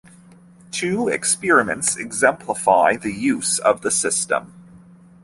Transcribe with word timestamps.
Two 0.71 1.09
experiments 1.09 1.95
exemplify 1.95 2.95
the 2.95 3.13
use 3.13 3.59
of 3.59 3.81
the 3.81 3.91
system. 3.91 4.51